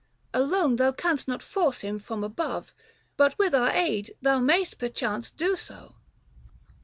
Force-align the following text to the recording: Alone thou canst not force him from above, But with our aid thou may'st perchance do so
Alone 0.33 0.77
thou 0.77 0.91
canst 0.91 1.27
not 1.27 1.43
force 1.43 1.81
him 1.81 1.99
from 1.99 2.23
above, 2.23 2.73
But 3.17 3.37
with 3.37 3.53
our 3.53 3.69
aid 3.69 4.15
thou 4.19 4.39
may'st 4.39 4.79
perchance 4.79 5.29
do 5.29 5.55
so 5.55 5.93